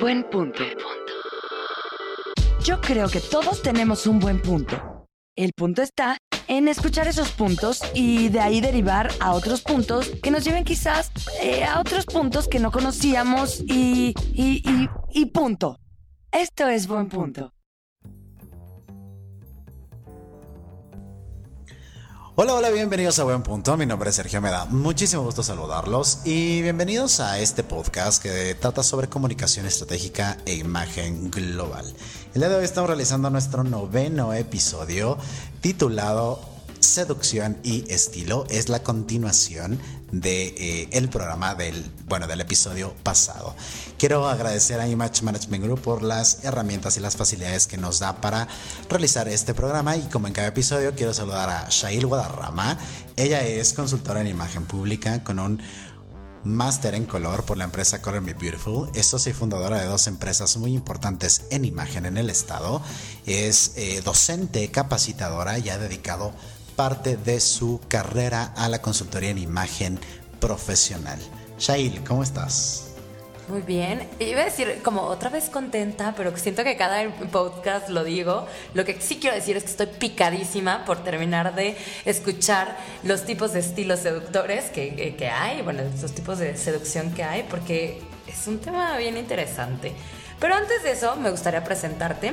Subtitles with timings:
[0.00, 0.62] Buen punto.
[2.64, 5.06] Yo creo que todos tenemos un buen punto.
[5.36, 6.16] El punto está
[6.48, 11.10] en escuchar esos puntos y de ahí derivar a otros puntos que nos lleven quizás
[11.42, 15.76] eh, a otros puntos que no conocíamos y, y, y, y punto.
[16.32, 17.52] Esto es buen punto.
[22.36, 23.76] Hola, hola, bienvenidos a Buen Punto.
[23.76, 28.54] Mi nombre es Sergio, me da muchísimo gusto saludarlos y bienvenidos a este podcast que
[28.54, 31.92] trata sobre comunicación estratégica e imagen global.
[32.32, 35.18] El día de hoy estamos realizando nuestro noveno episodio
[35.60, 36.40] titulado
[36.80, 38.46] Seducción y Estilo.
[38.50, 39.78] Es la continuación
[40.12, 43.54] de eh, el programa del bueno del episodio pasado.
[43.98, 48.20] Quiero agradecer a Image Management Group por las herramientas y las facilidades que nos da
[48.20, 48.48] para
[48.88, 52.78] realizar este programa y como en cada episodio quiero saludar a Shail Guadarrama.
[53.16, 55.62] Ella es consultora en imagen pública con un
[56.44, 58.90] máster en color por la empresa Color Me Beautiful.
[58.94, 62.82] Es socia y fundadora de dos empresas muy importantes en imagen en el estado.
[63.26, 66.32] Es eh, docente, capacitadora y ha dedicado
[66.80, 70.00] parte de su carrera a la consultoría en imagen
[70.40, 71.18] profesional.
[71.58, 72.94] Shail, ¿cómo estás?
[73.48, 74.08] Muy bien.
[74.18, 78.46] Iba a decir como otra vez contenta, pero siento que cada podcast lo digo.
[78.72, 83.52] Lo que sí quiero decir es que estoy picadísima por terminar de escuchar los tipos
[83.52, 88.46] de estilos seductores que, que hay, bueno, los tipos de seducción que hay, porque es
[88.46, 89.92] un tema bien interesante.
[90.40, 92.32] Pero antes de eso, me gustaría presentarte.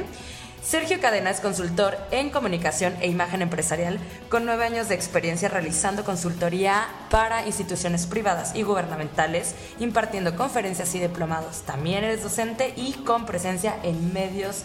[0.62, 6.04] Sergio Cadena es consultor en comunicación e imagen empresarial con nueve años de experiencia realizando
[6.04, 11.62] consultoría para instituciones privadas y gubernamentales, impartiendo conferencias y diplomados.
[11.62, 14.64] También eres docente y con presencia en medios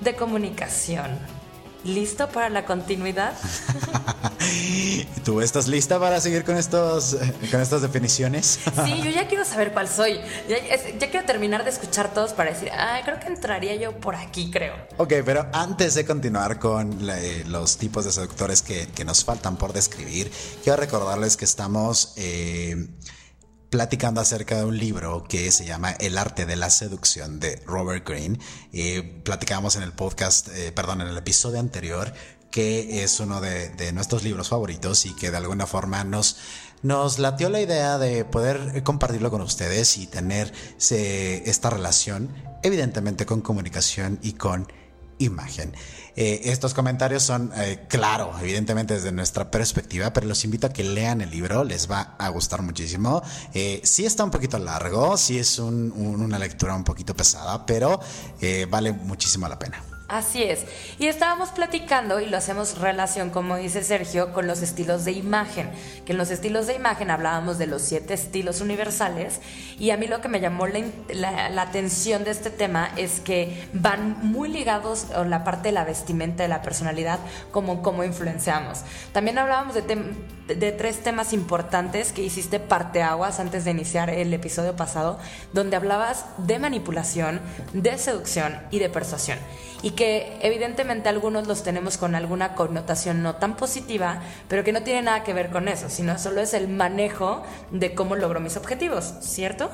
[0.00, 1.39] de comunicación.
[1.84, 3.34] ¿Listo para la continuidad?
[5.24, 7.16] ¿Tú estás lista para seguir con, estos,
[7.50, 8.58] con estas definiciones?
[8.84, 10.20] sí, yo ya quiero saber cuál soy.
[10.48, 10.58] Ya,
[10.98, 14.50] ya, quiero terminar de escuchar todos para decir, ah, creo que entraría yo por aquí,
[14.50, 14.74] creo.
[14.98, 16.98] Ok, pero antes de continuar con
[17.46, 20.30] los tipos de seductores que, que, nos faltan por describir,
[20.62, 22.12] quiero recordarles que estamos...
[22.16, 22.88] Eh,
[23.70, 28.06] platicando acerca de un libro que se llama El arte de la seducción de Robert
[28.06, 28.38] Greene.
[28.72, 32.12] Eh, platicamos en el podcast, eh, perdón, en el episodio anterior,
[32.50, 36.38] que es uno de, nuestros libros favoritos y que de alguna forma nos,
[36.82, 43.40] nos latió la idea de poder compartirlo con ustedes y tener esta relación, evidentemente con
[43.40, 44.66] comunicación y con
[45.20, 45.72] imagen.
[46.16, 50.82] Eh, estos comentarios son, eh, claro, evidentemente desde nuestra perspectiva, pero los invito a que
[50.82, 53.22] lean el libro, les va a gustar muchísimo.
[53.54, 58.00] Eh, sí está un poquito largo, sí es una lectura un poquito pesada, pero
[58.68, 59.89] vale muchísimo la pena.
[60.10, 60.66] Así es.
[60.98, 65.70] Y estábamos platicando y lo hacemos relación, como dice Sergio, con los estilos de imagen.
[66.04, 69.40] Que en los estilos de imagen hablábamos de los siete estilos universales.
[69.78, 74.16] Y a mí lo que me llamó la, atención de este tema es que van
[74.20, 77.20] muy ligados a la parte de la vestimenta, de la personalidad,
[77.52, 78.80] como cómo influenciamos.
[79.12, 79.82] También hablábamos de,
[80.54, 85.18] de tres temas importantes que hiciste parteaguas antes de iniciar el episodio pasado,
[85.52, 87.40] donde hablabas de manipulación,
[87.72, 89.38] de seducción y de persuasión
[89.82, 94.82] y que evidentemente algunos los tenemos con alguna connotación no tan positiva, pero que no
[94.82, 98.56] tiene nada que ver con eso, sino solo es el manejo de cómo logro mis
[98.56, 99.70] objetivos, ¿cierto?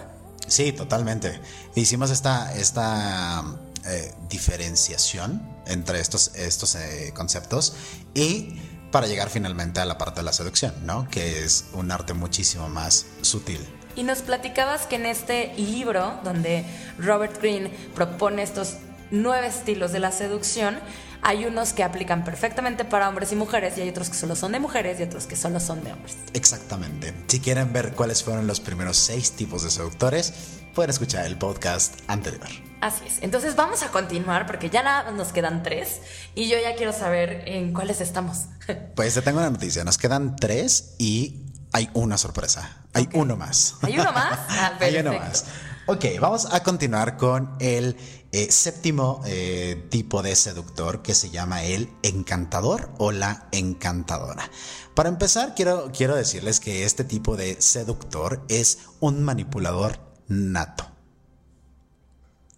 [0.47, 1.41] Sí, totalmente.
[1.75, 3.43] Hicimos esta, esta
[3.84, 7.75] eh, diferenciación entre estos, estos eh, conceptos
[8.14, 8.60] y
[8.91, 11.09] para llegar finalmente a la parte de la seducción, ¿no?
[11.11, 13.61] Que es un arte muchísimo más sutil.
[13.95, 16.65] Y nos platicabas que en este libro, donde
[16.99, 18.77] Robert Greene propone estos
[19.11, 20.79] nueve estilos de la seducción.
[21.28, 24.53] Hay unos que aplican perfectamente para hombres y mujeres y hay otros que solo son
[24.53, 26.16] de mujeres y otros que solo son de hombres.
[26.34, 27.12] Exactamente.
[27.26, 30.32] Si quieren ver cuáles fueron los primeros seis tipos de seductores,
[30.72, 32.47] pueden escuchar el podcast anterior.
[32.81, 33.19] Así es.
[33.22, 36.00] Entonces vamos a continuar porque ya nada nos quedan tres
[36.37, 38.44] y yo ya quiero saber en cuáles estamos.
[38.94, 39.82] Pues te tengo una noticia.
[39.82, 42.84] Nos quedan tres y hay una sorpresa.
[42.93, 43.75] Hay uno más.
[43.82, 44.38] ¿Hay uno más?
[44.48, 45.44] Ah, hay uno más.
[45.88, 47.96] Ok, vamos a continuar con el
[48.37, 54.50] eh, séptimo eh, tipo de seductor que se llama el encantador o la encantadora.
[54.94, 60.87] Para empezar, quiero, quiero decirles que este tipo de seductor es un manipulador nato.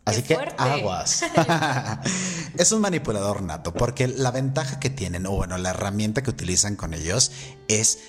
[0.04, 1.22] Así que aguas.
[2.58, 6.74] es un manipulador nato porque la ventaja que tienen, o bueno, la herramienta que utilizan
[6.74, 7.30] con ellos
[7.68, 8.00] es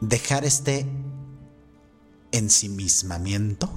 [0.00, 0.86] dejar este
[2.32, 3.70] ensimismamiento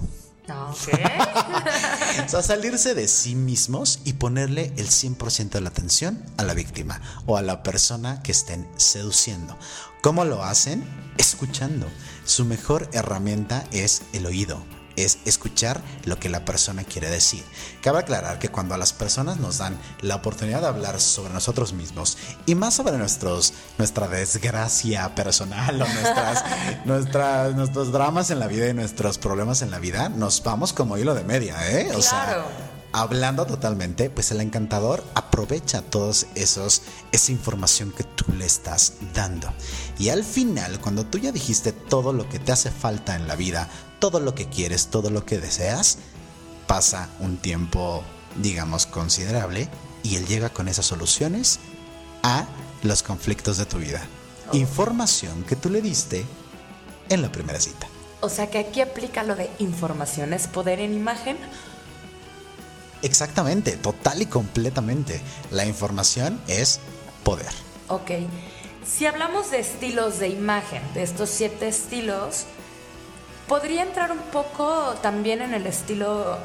[2.25, 6.53] o sea, salirse de sí mismos y ponerle el 100% de la atención a la
[6.53, 9.57] víctima o a la persona que estén seduciendo.
[10.01, 10.83] ¿Cómo lo hacen?
[11.17, 11.87] Escuchando.
[12.25, 14.74] Su mejor herramienta es el oído.
[14.95, 17.43] Es escuchar lo que la persona quiere decir.
[17.81, 21.73] Cabe aclarar que cuando a las personas nos dan la oportunidad de hablar sobre nosotros
[21.73, 26.43] mismos y más sobre nuestros, nuestra desgracia personal o nuestras,
[27.55, 31.13] nuestros dramas en la vida y nuestros problemas en la vida, nos vamos como hilo
[31.13, 31.91] de media, ¿eh?
[31.95, 32.45] O sea,
[32.95, 36.81] hablando totalmente, pues el encantador aprovecha todos esos
[37.11, 39.51] esa información que tú le estás dando.
[39.99, 43.35] Y al final, cuando tú ya dijiste todo lo que te hace falta en la
[43.35, 43.69] vida,
[44.11, 45.97] todo lo que quieres, todo lo que deseas,
[46.67, 48.03] pasa un tiempo,
[48.35, 49.67] digamos, considerable
[50.03, 51.57] y él llega con esas soluciones
[52.21, 52.45] a
[52.83, 54.05] los conflictos de tu vida.
[54.51, 54.57] Oh.
[54.57, 56.23] Información que tú le diste
[57.09, 57.87] en la primera cita.
[58.21, 61.37] O sea que aquí aplica lo de información es poder en imagen.
[63.01, 65.19] Exactamente, total y completamente.
[65.49, 66.79] La información es
[67.23, 67.51] poder.
[67.87, 68.11] Ok.
[68.85, 72.45] Si hablamos de estilos de imagen, de estos siete estilos,
[73.47, 76.37] ¿podría entrar un poco también en el estilo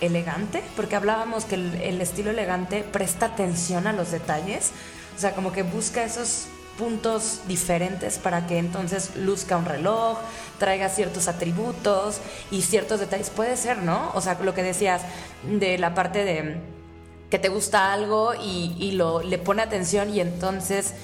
[0.00, 0.62] elegante?
[0.76, 4.72] Porque hablábamos que el, estilo elegante presta atención a los detalles,
[5.16, 6.46] o sea, como que busca esos
[6.78, 10.18] puntos diferentes para que entonces luzca un reloj,
[10.58, 12.20] traiga ciertos atributos
[12.50, 13.30] y ciertos detalles.
[13.30, 14.10] Puede ser, ¿no?
[14.14, 15.02] O sea, lo que decías
[15.44, 16.56] de la parte de
[17.30, 20.94] que te gusta algo y, y lo, le pone atención y entonces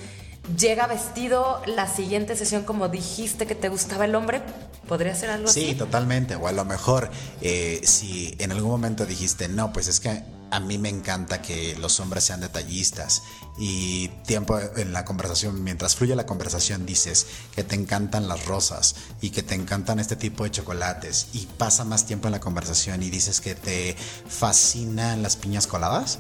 [0.57, 4.43] llega vestido la siguiente sesión como dijiste que te gustaba el hombre.
[4.89, 5.71] ¿Podría ser algo así?
[5.71, 6.35] Sí, totalmente.
[6.35, 7.11] O a lo mejor
[7.41, 11.77] eh, si en algún momento dijiste, no, pues es que a mí me encanta que
[11.77, 13.23] los hombres sean detallistas
[13.59, 18.97] y tiempo en la conversación, mientras fluye la conversación, dices que te encantan las rosas
[19.21, 23.03] y que te encantan este tipo de chocolates y pasa más tiempo en la conversación
[23.03, 23.97] y dices que te
[24.29, 26.19] fascinan las piñas coladas.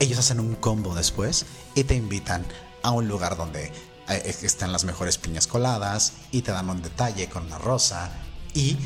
[0.00, 2.44] Ellos hacen un combo después y te invitan
[2.84, 3.72] a un lugar donde
[4.08, 8.10] eh, están las mejores piñas coladas y te dan un detalle con una rosa
[8.52, 8.76] y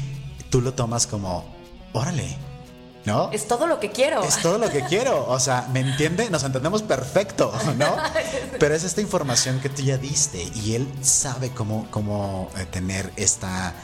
[0.50, 1.44] tú lo tomas como,
[1.92, 2.36] órale,
[3.04, 3.30] ¿no?
[3.32, 4.22] Es todo lo que quiero.
[4.22, 5.28] Es todo lo que quiero.
[5.28, 6.30] O sea, ¿me entiende?
[6.30, 7.96] Nos entendemos perfecto, ¿no?
[8.60, 13.12] Pero es esta información que tú ya diste y él sabe cómo, cómo eh, tener
[13.16, 13.74] esta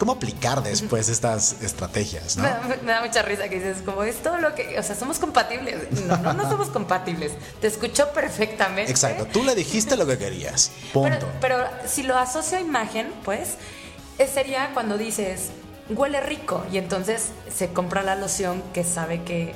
[0.00, 2.44] cómo aplicar después estas estrategias, ¿no?
[2.82, 5.92] Me da, mucha risa que dices, como es todo lo que, o sea, somos compatibles.
[6.06, 7.32] No, no, no somos compatibles.
[7.60, 8.90] Te escuchó perfectamente.
[8.90, 10.72] Exacto, tú le dijiste lo que querías.
[10.94, 11.28] Punto.
[11.38, 13.56] Pero, pero si lo asocio a imagen, pues,
[14.32, 15.50] sería cuando dices,
[15.90, 19.54] huele rico y entonces se compra la loción que sabe que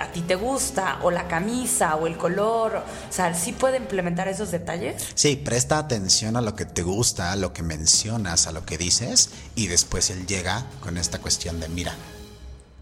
[0.00, 2.76] a ti te gusta, o la camisa, o el color.
[2.76, 5.06] O sea, ¿sí puede implementar esos detalles?
[5.14, 8.78] Sí, presta atención a lo que te gusta, a lo que mencionas, a lo que
[8.78, 11.94] dices, y después él llega con esta cuestión de, mira,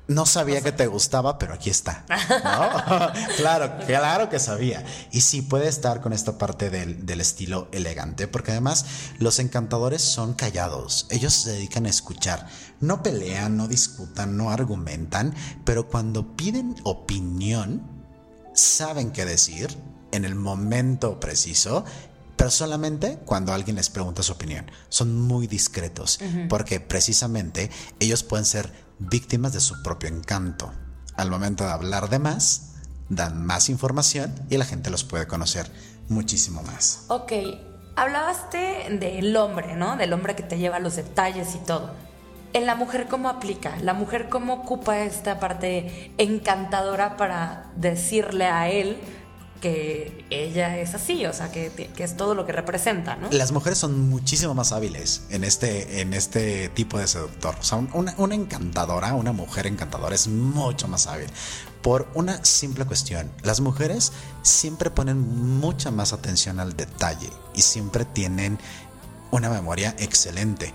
[0.08, 2.04] no sabía que te gustaba, pero aquí está.
[3.36, 4.84] claro, claro que sabía.
[5.10, 8.84] Y sí puede estar con esta parte del, del, estilo elegante, porque además
[9.18, 11.06] los encantadores son callados.
[11.10, 12.46] Ellos se dedican a escuchar.
[12.80, 15.34] No pelean, no discutan, no argumentan,
[15.64, 17.82] pero cuando piden opinión,
[18.54, 19.76] saben qué decir
[20.10, 21.84] en el momento preciso
[22.42, 24.68] pero solamente cuando alguien les pregunta su opinión.
[24.88, 27.70] Son muy discretos, porque precisamente
[28.00, 28.72] ellos pueden ser
[29.08, 30.72] víctimas de su propio encanto.
[31.16, 32.74] Al momento de hablar de más,
[33.08, 35.70] dan más información y la gente los puede conocer
[36.08, 37.04] muchísimo más.
[37.08, 37.32] Ok,
[37.96, 39.96] hablabaste del hombre, ¿no?
[39.96, 41.90] Del hombre que te lleva los detalles y todo.
[42.54, 43.76] ¿En la mujer cómo aplica?
[43.80, 48.98] ¿La mujer cómo ocupa esta parte encantadora para decirle a él
[49.62, 53.30] que ella es así, o sea, que, que, es todo lo que representa, ¿no?
[53.30, 57.54] Las mujeres son muchísimo más hábiles en este, en este tipo de seductor.
[57.58, 61.28] O sea, una, una encantadora, una mujer encantadora es mucho más hábil.
[61.80, 65.20] Por una simple cuestión, las mujeres siempre ponen
[65.60, 68.58] mucha más atención al detalle y siempre tienen
[69.30, 70.74] una memoria excelente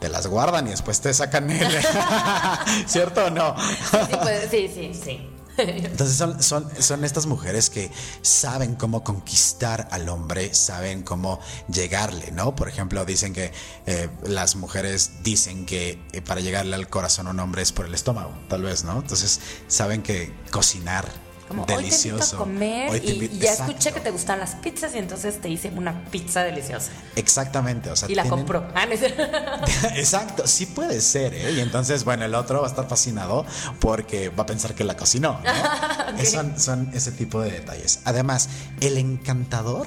[0.00, 1.66] te las guardan y después te sacan el...
[2.86, 3.54] ¿Cierto o no?
[3.58, 5.33] sí, pues, sí, sí, sí.
[5.58, 7.90] Entonces son, son, son, estas mujeres que
[8.22, 12.54] saben cómo conquistar al hombre, saben cómo llegarle, ¿no?
[12.56, 13.52] Por ejemplo, dicen que
[13.86, 17.86] eh, las mujeres dicen que eh, para llegarle al corazón a un hombre es por
[17.86, 18.98] el estómago, tal vez, ¿no?
[18.98, 22.22] Entonces saben que cocinar como delicioso.
[22.22, 25.70] Hoy te comer y, ya escuché que te gustan las pizzas y entonces te hice
[25.70, 26.90] una pizza deliciosa.
[27.16, 28.66] Exactamente, o sea, y la compró.
[28.74, 28.84] Ah,
[29.94, 31.52] Exacto, sí puede ser, ¿eh?
[31.52, 33.44] Y entonces, bueno, el otro va a estar fascinado
[33.80, 36.24] porque va a pensar que la cocinó, ¿no?
[36.24, 38.00] son, son, ese tipo de detalles.
[38.04, 38.48] Además,
[38.80, 39.86] el encantador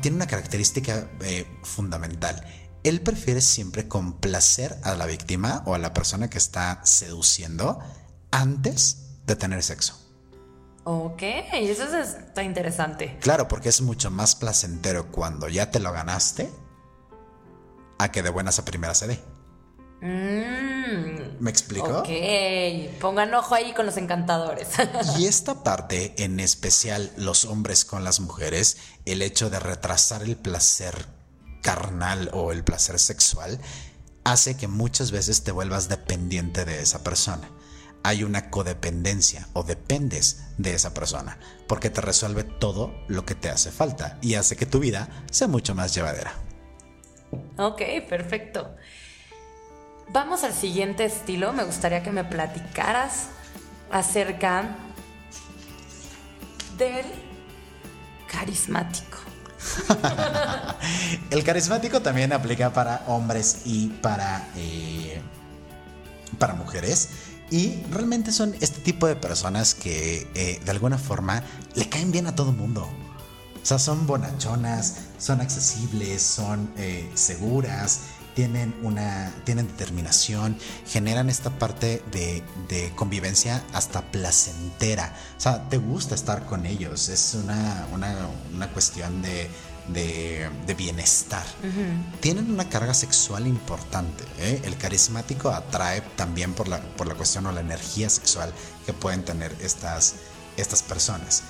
[0.00, 2.44] tiene una característica eh, fundamental.
[2.84, 7.78] Él prefiere siempre complacer a la víctima o a la persona que está seduciendo
[8.30, 10.03] antes de tener sexo.
[10.84, 11.22] Ok,
[11.52, 13.18] eso está interesante.
[13.20, 16.50] Claro, porque es mucho más placentero cuando ya te lo ganaste
[17.98, 19.20] a que de buenas a primeras se dé.
[20.02, 21.40] Mm.
[21.40, 22.00] ¿Me explico?
[22.00, 22.08] Ok,
[23.00, 24.68] pongan ojo ahí con los encantadores.
[25.18, 28.76] Y esta parte, en especial los hombres con las mujeres,
[29.06, 31.06] el hecho de retrasar el placer
[31.62, 33.58] carnal o el placer sexual,
[34.24, 37.48] hace que muchas veces te vuelvas dependiente de esa persona.
[38.04, 43.48] Hay una codependencia o dependes de esa persona porque te resuelve todo lo que te
[43.48, 46.34] hace falta y hace que tu vida sea mucho más llevadera.
[47.56, 48.76] ok, perfecto.
[50.10, 51.52] Vamos al siguiente estilo.
[51.52, 53.28] Me gustaría que me platicaras
[53.90, 54.76] acerca
[56.76, 57.06] del
[58.30, 59.18] carismático.
[61.30, 65.22] El carismático también aplica para hombres y para, eh,
[66.38, 67.08] para mujeres.
[67.50, 71.42] Y realmente son este tipo de personas que eh, de alguna forma
[71.74, 72.88] le caen bien a todo mundo.
[73.62, 78.00] O sea, son bonachonas, son accesibles, son eh, seguras,
[78.34, 85.14] tienen una tienen determinación, generan esta parte de, de, convivencia hasta placentera.
[85.38, 88.14] O sea, te gusta estar con ellos, es una, una,
[88.54, 89.48] una cuestión de,
[89.88, 91.44] de, de bienestar.
[91.62, 92.20] Uh -huh.
[92.20, 94.24] Tienen una carga sexual importante.
[94.38, 94.60] ¿eh?
[94.64, 98.52] El carismático atrae también por la, por la cuestión o la energía sexual
[98.86, 100.14] que pueden tener estas,
[100.56, 101.42] estas personas.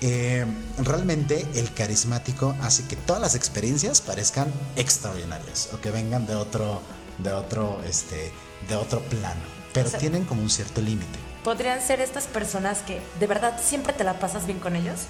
[0.00, 0.44] Eh,
[0.78, 6.82] realmente el carismático hace que todas las experiencias parezcan extraordinarias o que vengan de otro,
[7.18, 8.32] de otro, este,
[8.68, 9.40] de otro plano,
[9.72, 11.18] pero o sea, tienen como un cierto límite.
[11.42, 15.00] ¿Podrían ser estas personas que de verdad siempre te la pasas bien con ellos?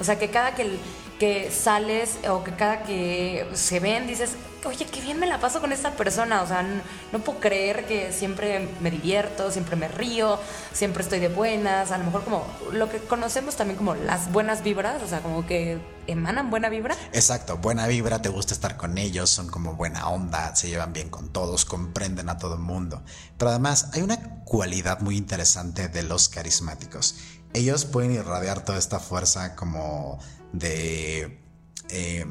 [0.00, 0.78] O sea, que cada que,
[1.18, 4.30] que sales o que cada que se ven dices,
[4.64, 6.42] oye, qué bien me la paso con esta persona.
[6.42, 6.80] O sea, no,
[7.12, 10.38] no, puedo creer que siempre me divierto, siempre me río,
[10.72, 11.90] siempre estoy de buenas.
[11.90, 15.46] A lo mejor como lo que conocemos también como las buenas vibras, o sea, como
[15.46, 16.96] que emanan buena vibra.
[17.12, 21.08] Exacto, buena vibra, te gusta estar con ellos, son como buena onda, se llevan bien
[21.10, 23.02] con todos, comprenden a todo el mundo.
[23.38, 27.16] Pero además hay una cualidad muy interesante de los carismáticos
[27.54, 30.18] ellos pueden irradiar toda esta fuerza como
[30.52, 31.40] de
[31.88, 32.26] eh,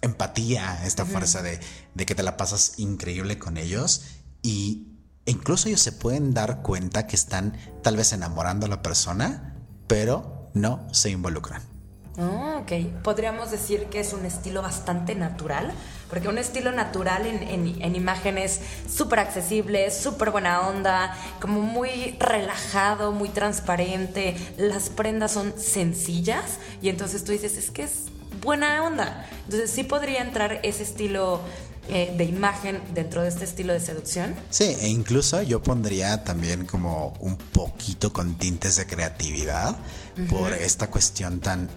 [0.00, 1.60] empatía, esta fuerza de,
[1.94, 4.02] de, que te la pasas increíble con ellos
[4.42, 4.88] y
[5.28, 7.52] e incluso ellos se pueden dar cuenta que están
[7.82, 9.54] tal vez enamorando a la persona,
[9.86, 11.77] pero no se involucran.
[12.18, 12.72] Oh, ok,
[13.04, 15.72] podríamos decir que es un estilo bastante natural,
[16.10, 18.60] porque un estilo natural en, en, en imágenes
[18.92, 26.88] súper accesible, súper buena onda, como muy relajado, muy transparente, las prendas son sencillas y
[26.88, 28.06] entonces tú dices, es que es
[28.42, 29.24] buena onda.
[29.44, 31.40] Entonces sí podría entrar ese estilo
[31.88, 34.34] eh, de imagen dentro de este estilo de seducción.
[34.50, 40.28] Sí, e incluso yo pondría también como un poquito con tintes de creatividad uh -huh.
[40.28, 41.68] por esta cuestión tan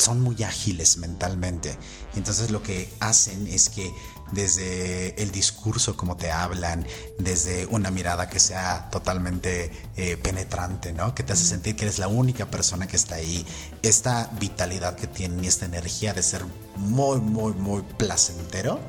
[0.00, 1.76] son muy ágiles mentalmente.
[2.14, 3.92] Entonces lo que hacen es que
[4.32, 6.86] desde el discurso, como te hablan,
[7.18, 11.14] desde una mirada que sea totalmente eh, penetrante, ¿no?
[11.14, 13.44] Que te hace sentir que eres la única persona que está ahí.
[13.82, 16.44] Esta vitalidad que tienen y esta energía de ser
[16.76, 18.80] muy, muy, muy placentero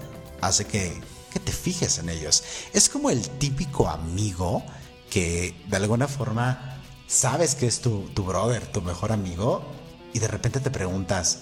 [0.41, 0.99] hace que,
[1.31, 2.43] que te fijes en ellos.
[2.73, 4.63] Es como el típico amigo
[5.09, 9.63] que de alguna forma sabes que es tu, tu brother, tu mejor amigo,
[10.13, 11.39] y de repente te preguntas,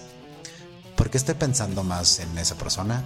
[0.96, 3.04] ¿por qué estoy pensando más en esa persona?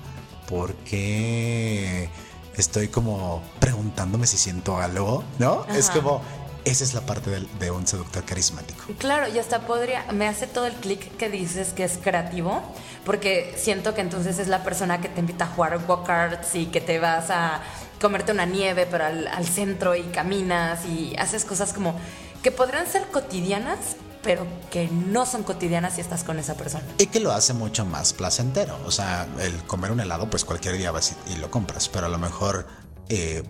[0.48, 2.10] ¿Por qué
[2.58, 5.24] estoy como preguntándome si siento algo?
[5.40, 5.62] ¿No?
[5.62, 5.78] Ajá.
[5.78, 6.22] Es como,
[6.66, 8.86] esa es la parte de, de, un seductor carismático.
[8.98, 12.62] Claro, y hasta podría, me hace todo el clic que dices que es creativo,
[13.06, 16.82] porque siento que entonces es la persona que te invita a jugar go-karts y que
[16.82, 17.62] te vas a
[18.02, 21.96] comerte una nieve, pero al, al centro y caminas y haces cosas como
[22.42, 26.84] que podrían ser cotidianas, pero que no son cotidianas si estás con esa persona.
[26.98, 28.80] Y que lo hace mucho más placentero.
[28.86, 32.10] O sea, el comer un helado, pues cualquier día vas y, lo compras, pero a
[32.10, 32.66] lo mejor
[33.10, 33.44] eh,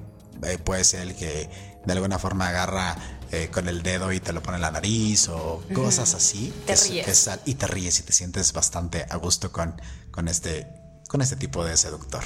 [0.44, 1.50] eh, puede ser el que
[1.86, 2.96] de alguna forma agarra
[3.32, 5.74] eh, con el dedo y te lo pone en la nariz o uh -huh.
[5.74, 6.54] cosas así.
[6.66, 7.06] Te que, ríes.
[7.06, 9.80] Que sal, y te ríes y te sientes bastante a gusto con,
[10.12, 10.68] con, este,
[11.08, 12.24] con este tipo de seductor.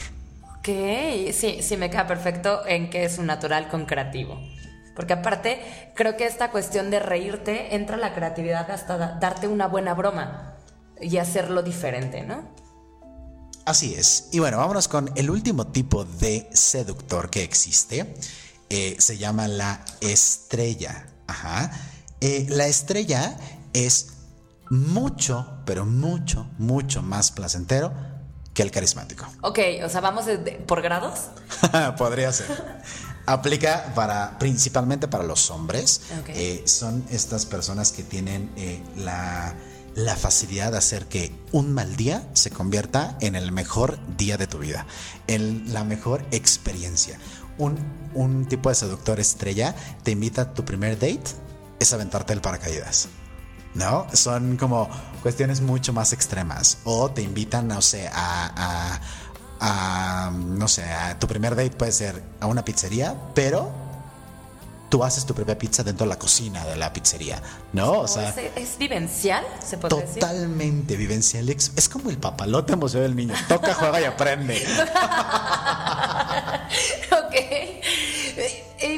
[0.60, 4.40] Ok, sí, sí me queda perfecto en que es un natural con creativo.
[4.98, 5.62] Porque aparte,
[5.94, 10.56] creo que esta cuestión de reírte entra la creatividad hasta da darte una buena broma
[11.00, 12.50] y hacerlo diferente, ¿no?
[13.64, 14.30] Así es.
[14.32, 18.16] Y bueno, vámonos con el último tipo de seductor que existe.
[18.72, 21.06] Eh, se llama la estrella.
[21.28, 21.70] Ajá.
[22.20, 23.38] Eh, la estrella
[23.74, 24.14] es
[24.72, 27.94] mucho, pero mucho, mucho más placentero
[28.56, 29.28] que el carismático.
[29.42, 30.26] Ok, o sea, vamos
[30.66, 31.28] por grados.
[32.00, 32.48] Podría ser.
[33.28, 36.02] Aplica para principalmente para los hombres.
[36.22, 36.36] Okay.
[36.36, 39.54] Eh, son estas personas que tienen eh, la,
[39.96, 44.48] la, facilidad de hacer que un mal día se convierta en el mejor día de
[44.48, 44.88] tu vida,
[45.28, 47.20] en la mejor experiencia.
[47.58, 47.78] un,
[48.14, 51.24] un tipo de seductor estrella te invita a tu primer date,
[51.80, 53.10] es aventarte el paracaídas.
[53.74, 54.08] ¿No?
[54.14, 54.90] Son como
[55.22, 56.80] cuestiones mucho más extremas.
[56.84, 58.14] O te invitan, no sé, a,
[58.56, 59.02] a,
[59.60, 63.72] a no sé, a tu primer date puede ser a una pizzería, pero
[64.90, 67.42] tú haces tu propia pizza dentro de la cocina de la pizzería,
[67.74, 68.00] ¿no?
[68.00, 70.20] O sea, ¿es, vivencial, se puede decir.
[70.20, 71.50] Totalmente vivencial.
[71.50, 73.36] Es como el papalote emocional del niño.
[73.48, 74.56] Toca, juega y aprende.
[77.12, 77.36] ok.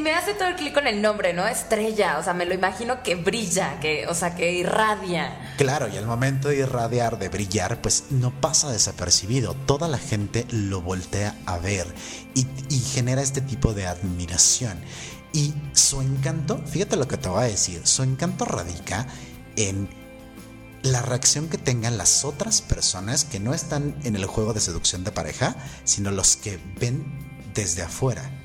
[0.09, 1.45] Me hace todo el clic con el nombre, ¿no?
[1.45, 5.53] Estrella, o sea, me lo imagino que brilla, que, o sea, que irradia.
[5.55, 9.53] Claro, y al momento de irradiar, de brillar, pues no pasa desapercibido.
[9.67, 11.85] Toda la gente lo voltea a ver
[12.33, 14.79] y, y genera este tipo de admiración.
[15.31, 19.05] Y su encanto, fíjate lo que te voy a decir, su encanto radica
[19.57, 19.89] en
[20.81, 25.03] la reacción que tengan las otras personas que no están en el juego de seducción
[25.03, 27.05] de pareja, sino los que ven
[27.53, 28.38] desde afuera.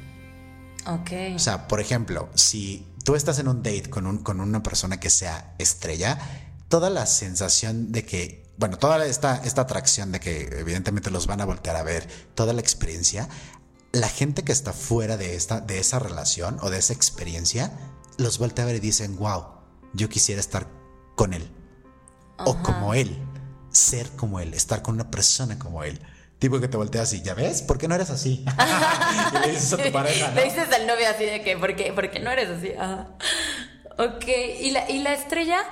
[0.87, 1.11] Ok.
[1.37, 5.01] O sea, por ejemplo, si tú estás en un date con, un, con una persona
[5.01, 6.19] que sea estrella,
[6.69, 11.41] toda la sensación de que, bueno, toda esta, esta atracción de que evidentemente los van
[11.41, 13.29] a voltear a ver, toda la experiencia,
[13.93, 17.73] la gente que está fuera de, esta, de esa relación o de esa experiencia
[18.19, 19.45] los voltea a ver y dicen, wow,
[19.93, 20.69] yo quisiera estar
[21.15, 21.51] con él.
[22.39, 23.17] O como él.
[23.71, 24.55] Ser como él.
[24.55, 26.01] Estar con una persona como él.
[26.45, 27.63] Tipo que te volteas así, ¿ya ves?
[27.63, 28.45] ¿Por qué no eres así?
[29.33, 30.31] y le dices a tu pareja.
[30.33, 32.71] Le dices al novio así de que, ¿por qué, ¿Por qué no eres así?
[33.97, 34.27] Ok,
[34.61, 35.65] y la, y la estrella,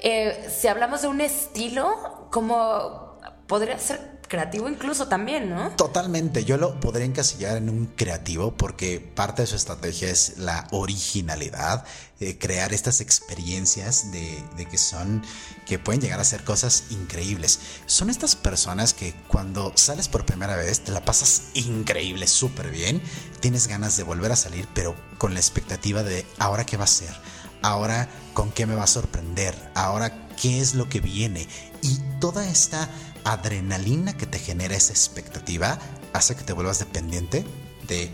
[0.00, 3.18] eh, si hablamos de un estilo, como
[3.48, 5.70] podría ser creativo incluso también, ¿no?
[5.72, 10.68] Totalmente, yo lo podría encasillar en un creativo porque parte de su estrategia es la
[10.70, 11.84] originalidad,
[12.20, 15.22] eh, crear estas experiencias de, de, que son,
[15.66, 17.58] que pueden llegar a ser cosas increíbles.
[17.86, 23.02] Son estas personas que cuando sales por primera vez te la pasas increíble, súper bien,
[23.40, 26.86] tienes ganas de volver a salir, pero con la expectativa de ahora qué va a
[26.86, 27.14] ser,
[27.62, 31.48] ahora con qué me va a sorprender, ahora qué es lo que viene.
[31.82, 32.88] Y toda esta
[33.24, 35.78] adrenalina que te genera esa expectativa
[36.12, 37.44] hace que te vuelvas dependiente
[37.86, 38.10] de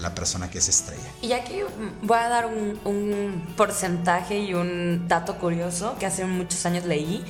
[0.00, 1.02] la, persona que es estrella.
[1.20, 1.60] Y aquí
[2.02, 7.22] voy a dar un, un, porcentaje y un dato curioso que hace muchos años leí.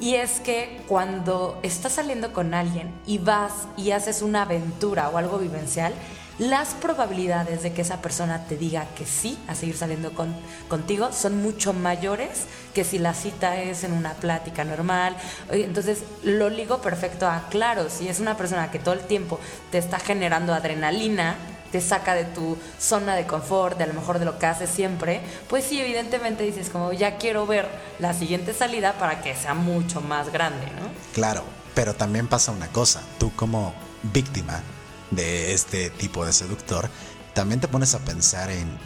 [0.00, 5.16] Y es que cuando estás saliendo con alguien y vas y haces una aventura o
[5.16, 5.94] algo vivencial,
[6.38, 10.34] las probabilidades de que esa persona te diga que sí a seguir saliendo con,
[10.68, 15.16] contigo son mucho mayores que si la cita es en una plática normal.
[15.50, 19.38] Entonces lo ligo perfecto a, claro, si es una persona que todo el tiempo
[19.70, 21.36] te está generando adrenalina,
[21.72, 24.70] te saca de tu zona de confort, de a lo mejor de lo que haces
[24.70, 29.54] siempre, pues sí, evidentemente dices como ya quiero ver la siguiente salida para que sea
[29.54, 30.88] mucho más grande, ¿no?
[31.14, 34.62] Claro, pero también pasa una cosa, tú como víctima
[35.10, 36.88] de este tipo de seductor,
[37.34, 38.78] también te pones a pensar en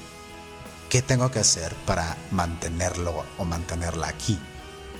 [0.88, 4.38] qué tengo que hacer para mantenerlo o mantenerla aquí.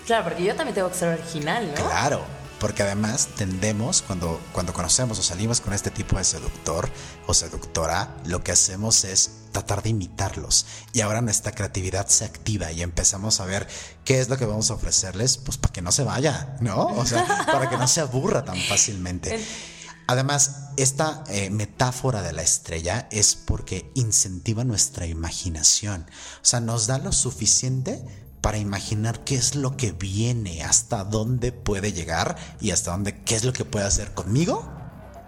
[0.07, 1.75] Claro, porque yo también tengo que ser original, ¿no?
[1.75, 2.25] Claro,
[2.59, 6.89] porque además tendemos, cuando, cuando conocemos o salimos con este tipo de seductor
[7.27, 10.67] o seductora, lo que hacemos es tratar de imitarlos.
[10.93, 13.67] Y ahora nuestra creatividad se activa y empezamos a ver
[14.05, 16.87] qué es lo que vamos a ofrecerles, pues para que no se vaya, ¿no?
[16.87, 19.39] O sea, para que no se aburra tan fácilmente.
[20.07, 26.07] Además, esta eh, metáfora de la estrella es porque incentiva nuestra imaginación.
[26.43, 28.05] O sea, nos da lo suficiente
[28.41, 33.37] para imaginar qué es lo que viene, hasta dónde puede llegar y hasta dónde, qué
[33.37, 34.71] es lo que puede hacer conmigo,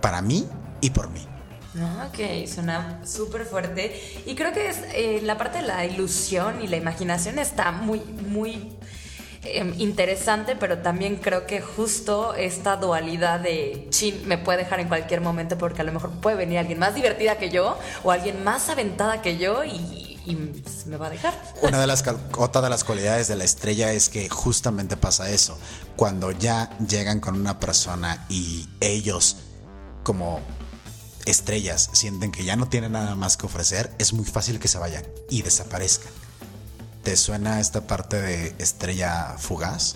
[0.03, 0.47] para mí
[0.81, 1.27] y por mí.
[2.07, 4.23] Ok, suena súper fuerte.
[4.27, 8.01] Y creo que es, eh, la parte de la ilusión y la imaginación está muy,
[8.01, 8.77] muy
[9.55, 14.89] Em, interesante, pero también creo que justo esta dualidad de chin me puede dejar en
[14.89, 18.43] cualquier momento porque a lo mejor puede venir alguien más divertida que yo o alguien
[18.43, 20.05] más aventada que yo y,
[20.87, 21.35] me va a dejar.
[21.63, 22.05] Una de las
[22.37, 25.57] otra de las cualidades de la estrella es que justamente pasa eso.
[25.95, 29.37] Cuando ya llegan con una persona y ellos
[30.03, 30.41] como
[31.25, 34.79] estrellas sienten que ya no tienen nada más que ofrecer, es muy fácil que se
[34.79, 36.26] vayan y desaparezcan.
[37.07, 39.95] ¿Te suena esta parte de estrella fugaz?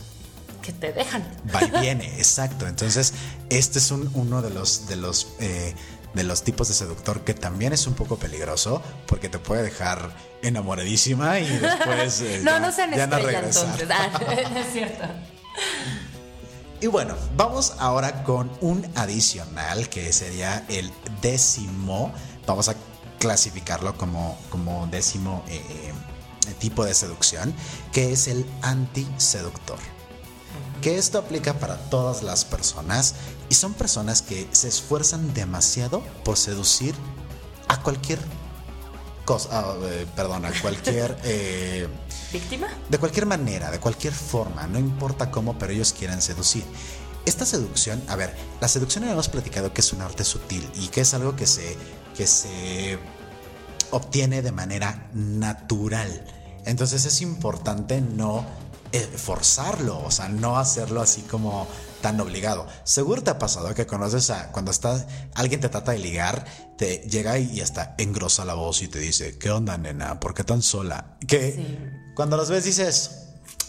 [0.62, 1.28] Que te dejan.
[1.52, 2.68] Va y viene, exacto.
[2.68, 3.14] Entonces,
[3.48, 5.74] este es uno de los, de los, eh,
[6.14, 10.14] de los tipos de seductor que también es un poco peligroso porque te puede dejar
[10.42, 13.88] enamoradísima y después eh, no, no sean estrella, entonces.
[13.90, 14.08] Ah,
[14.60, 15.04] es cierto.
[16.80, 22.14] Y bueno, vamos ahora con un adicional que sería el décimo.
[22.46, 22.76] Vamos a
[23.18, 25.92] clasificarlo como, como décimo eh,
[26.60, 27.52] tipo de seducción,
[27.92, 29.78] que es el anti-seductor.
[30.80, 33.14] Que esto aplica para todas las personas
[33.48, 36.94] y son personas que se esfuerzan demasiado por seducir
[37.66, 38.20] a cualquier
[39.24, 41.18] cosa, ah, eh, perdón, a cualquier...
[41.24, 41.88] eh,
[42.32, 42.68] ¿Víctima?
[42.88, 46.64] de cualquier manera, de cualquier forma, no importa cómo, pero ellos quieren seducir.
[47.26, 51.02] Esta seducción, a ver, la seducción hemos platicado que es un arte sutil y que
[51.02, 51.76] es algo que se,
[52.16, 52.98] que se
[53.90, 56.24] obtiene de manera natural.
[56.66, 58.44] Entonces es importante no
[58.92, 61.66] eh, forzarlo, o sea, no hacerlo así como
[62.00, 62.66] tan obligado.
[62.84, 66.44] Seguro te ha pasado que conoces a cuando está alguien te trata de ligar,
[66.76, 70.18] te llega y hasta engrosa la voz y te dice, "¿Qué onda, nena?
[70.18, 71.78] ¿Por qué tan sola?" Que Sí.
[72.16, 73.16] cuando los ves dices,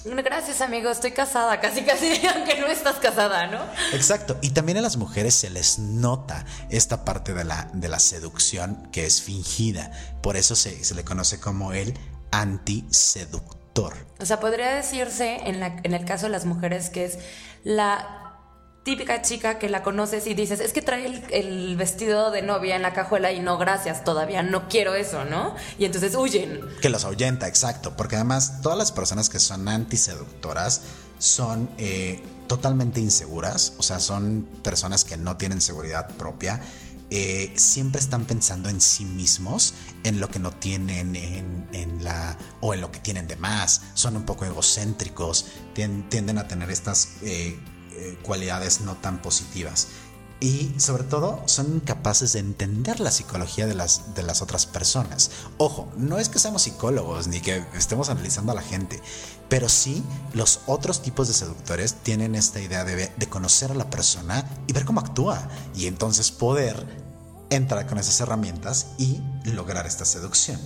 [0.03, 3.59] Gracias, amigo, estoy casada, casi casi, aunque no estás casada, ¿no?
[3.93, 7.99] Exacto, y también a las mujeres se les nota esta parte de la, de la
[7.99, 9.91] seducción que es fingida,
[10.23, 11.93] por eso se, se le conoce como el
[12.31, 13.93] antiseductor.
[14.19, 17.19] O sea, podría decirse en, la, en el caso de las mujeres que es
[17.63, 18.17] la
[18.83, 22.75] típica chica que la conoces y dices, es que trae el, el vestido de novia
[22.75, 25.55] en la cajuela y no, gracias, todavía no quiero eso, ¿no?
[25.77, 26.61] Y entonces huyen.
[26.81, 30.81] Que los ahuyenta, exacto, porque además todas las personas que son antiseductoras
[31.19, 36.59] son eh, totalmente inseguras, o sea, son personas que no tienen seguridad propia,
[37.11, 42.37] eh, siempre están pensando en sí mismos, en lo que no tienen, en, en la
[42.61, 45.45] o en lo que tienen de más, son un poco egocéntricos,
[45.75, 47.59] tien- tienden a tener estas eh,
[47.91, 49.87] eh, cualidades no tan positivas.
[50.43, 55.29] Y sobre todo son incapaces de entender la psicología de las, de las otras personas.
[55.59, 58.99] Ojo, no es que seamos psicólogos ni que estemos analizando a la gente,
[59.49, 60.01] pero sí
[60.33, 64.73] los otros tipos de seductores tienen esta idea de, de conocer a la persona y
[64.73, 65.47] ver cómo actúa.
[65.75, 67.00] Y entonces poder
[67.51, 70.59] entrar con esas herramientas y lograr esta seducción.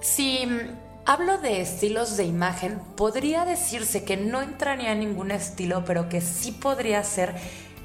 [0.00, 5.84] Si mm, hablo de estilos de imagen, podría decirse que no entraría en ningún estilo,
[5.84, 7.34] pero que sí podría ser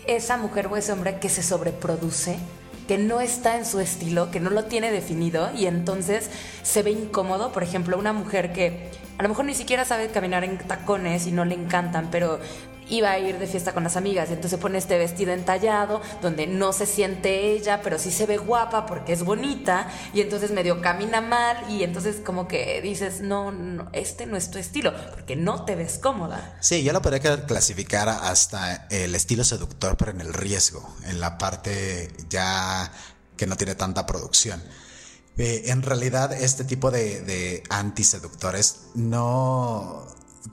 [0.08, 2.38] esa mujer o ese hombre que se sobreproduce,
[2.88, 6.30] que no está en su estilo, que no lo tiene definido y entonces
[6.64, 7.52] se ve incómodo.
[7.52, 11.32] Por ejemplo, una mujer que a lo mejor ni siquiera sabe caminar en tacones y
[11.32, 12.40] no le encantan, pero
[12.90, 16.48] iba a ir de fiesta con las amigas y entonces pone este vestido entallado donde
[16.48, 20.82] no se siente ella, pero sí se ve guapa porque es bonita y entonces medio
[20.82, 25.36] camina mal y entonces como que dices, no, no, este no es tu estilo porque
[25.36, 26.58] no te ves cómoda.
[26.60, 31.38] Sí, yo lo podría clasificar hasta el estilo seductor, pero en el riesgo, en la
[31.38, 32.92] parte ya
[33.38, 34.62] que no tiene tanta producción.
[35.38, 40.06] Eh, en realidad, este tipo de, de antiseductores no,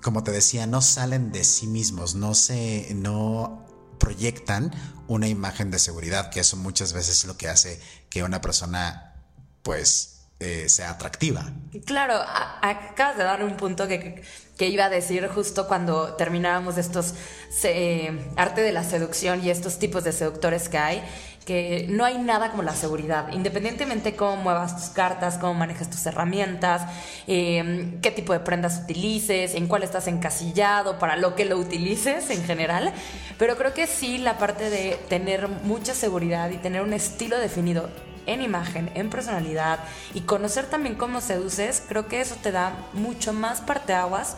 [0.02, 3.66] como te decía, no salen de sí mismos, no se, no
[3.98, 4.72] proyectan
[5.06, 9.14] una imagen de seguridad, que eso muchas veces es lo que hace que una persona,
[9.62, 11.52] pues, eh, sea atractiva.
[11.84, 12.14] Claro,
[12.62, 14.22] acabas de dar un punto que,
[14.58, 17.14] iba a decir justo cuando terminábamos estos
[17.50, 21.02] se- arte de la seducción y estos tipos de seductores que hay,
[21.44, 26.05] que no hay nada como la seguridad, independientemente cómo muevas tus cartas, cómo manejas tus
[26.07, 26.83] herramientas,
[27.26, 32.31] eh, qué tipo de prendas utilices, en cuál estás encasillado, para lo que lo utilices
[32.31, 32.92] en general,
[33.38, 37.88] pero creo que sí la parte de tener mucha seguridad y tener un estilo definido
[38.26, 39.81] en imagen, en personalidad
[40.12, 44.37] y conocer también cómo seduces, creo que eso te da mucho más parteaguas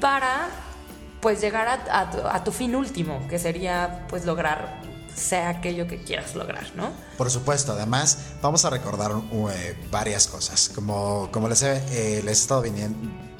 [0.00, 0.48] para
[1.20, 4.87] pues llegar a tu, a tu fin último, que sería pues lograr
[5.18, 6.92] sea aquello que quieras lograr, ¿no?
[7.16, 9.12] Por supuesto, además vamos a recordar
[9.52, 10.70] eh, varias cosas.
[10.74, 12.98] Como, como les, he, eh, les he estado viniendo,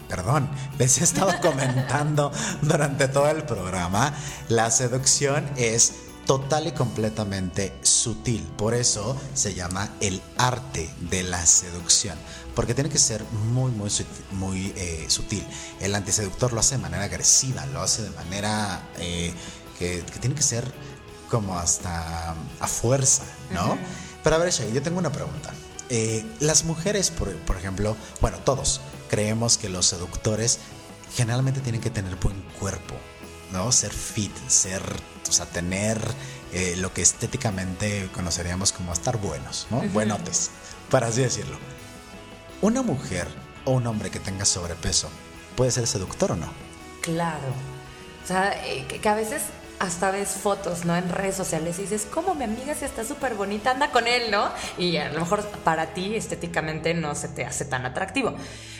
[0.08, 4.14] perdón, les he estado comentando durante todo el programa,
[4.48, 5.92] la seducción es
[6.28, 8.42] total y completamente sutil.
[8.58, 12.18] Por eso se llama el arte de la seducción.
[12.54, 15.46] Porque tiene que ser muy, muy, sutil, muy eh, sutil.
[15.80, 19.32] El antiseductor lo hace de manera agresiva, lo hace de manera eh,
[19.78, 20.70] que, que tiene que ser
[21.28, 23.72] como hasta a fuerza, ¿no?
[23.72, 23.78] Uh -huh.
[24.24, 25.52] Pero a ver, Shay, yo tengo una pregunta.
[25.88, 30.58] Eh, las mujeres, por, por, ejemplo, bueno, todos creemos que los seductores
[31.14, 32.94] generalmente tienen que tener buen cuerpo,
[33.52, 33.72] ¿no?
[33.72, 34.82] Ser fit, ser,
[35.28, 35.98] o sea, tener
[36.52, 39.78] eh, lo que estéticamente conoceríamos como estar buenos, ¿no?
[39.78, 39.92] Uh -huh.
[39.92, 40.50] Buenotes,
[40.90, 41.58] para así decirlo.
[42.60, 43.28] ¿Una mujer
[43.64, 45.08] o un hombre que tenga sobrepeso
[45.56, 46.52] puede ser seductor o no?
[47.00, 47.52] Claro.
[48.24, 49.42] O sea, eh, que a veces
[49.78, 50.96] hasta ves fotos, ¿no?
[50.96, 54.30] En redes sociales y dices, ¿cómo mi amiga si está súper bonita anda con él,
[54.30, 54.50] ¿no?
[54.76, 58.34] Y a lo mejor para ti estéticamente no se te hace tan atractivo.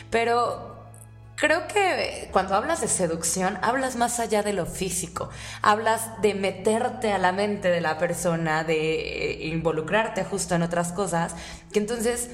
[0.09, 0.87] Pero
[1.35, 5.29] creo que cuando hablas de seducción, hablas más allá de lo físico.
[5.61, 11.33] Hablas de meterte a la mente de la persona, de involucrarte justo en otras cosas,
[11.71, 12.29] que entonces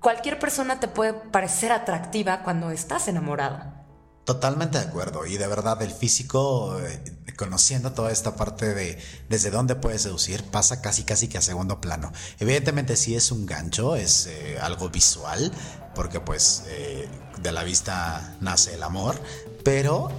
[0.00, 3.85] cualquier persona te puede parecer atractiva cuando estás enamorado.
[4.26, 5.24] Totalmente de acuerdo.
[5.24, 7.00] Y de verdad, el físico, eh,
[7.36, 11.80] conociendo toda esta parte de desde dónde puede seducir, pasa casi casi que a segundo
[11.80, 12.12] plano.
[12.40, 15.52] Evidentemente sí es un gancho, es eh, algo visual,
[15.94, 17.08] porque pues eh,
[17.40, 19.14] de la vista nace el amor,
[19.62, 20.10] pero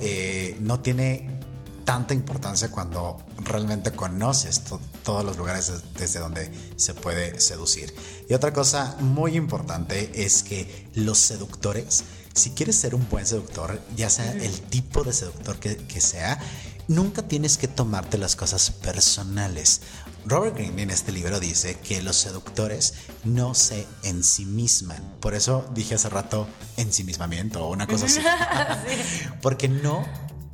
[0.61, 1.41] no tiene
[1.83, 4.61] tanta importancia cuando realmente conoces
[5.03, 7.93] todos los lugares desde donde se puede seducir.
[8.29, 12.03] Y otra cosa muy importante es que los seductores
[12.37, 16.39] si quieres ser un buen seductor, ya sea el tipo de seductor que, sea,
[16.87, 19.81] nunca tienes que tomarte las cosas personales.
[20.25, 25.01] Robert Greene en este libro dice que los seductores no se ensimisman.
[25.19, 28.21] Por eso dije hace rato ensimismamiento o una cosa así.
[29.41, 30.05] Porque no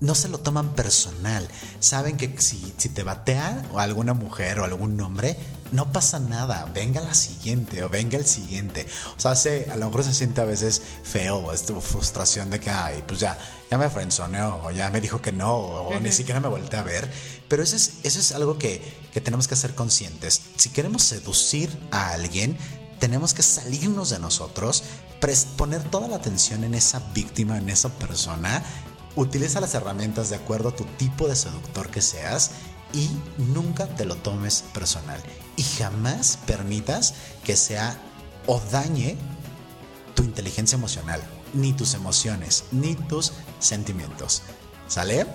[0.04, 1.48] no se lo toman personal.
[1.80, 5.38] Saben que si, si te batean o alguna mujer o algún hombre,
[5.74, 8.86] no pasa nada, venga la siguiente o venga el siguiente.
[9.18, 12.70] O sea, se, a lo mejor se siente a veces feo, esta frustración de que,
[12.70, 13.38] ay, pues ya,
[13.72, 16.84] ya me frenzoneó, o ya me dijo que no, o ni siquiera me volteé a
[16.84, 17.12] ver.
[17.48, 18.82] Pero eso es, eso es algo que,
[19.12, 20.44] que tenemos que ser conscientes.
[20.58, 22.56] Si queremos seducir a alguien,
[23.00, 24.84] tenemos que salirnos de nosotros,
[25.58, 28.64] poner toda la atención en esa víctima, en esa persona.
[29.16, 32.52] Utiliza las herramientas de acuerdo a tu tipo de seductor que seas
[32.94, 35.22] y nunca te lo tomes personal
[35.56, 37.13] y jamás permitas
[37.44, 37.98] que sea
[38.48, 39.18] o dañe
[40.16, 41.22] tu inteligencia emocional,
[41.54, 44.44] ni tus emociones, ni tus sentimientos.
[44.88, 45.26] ¿Sale?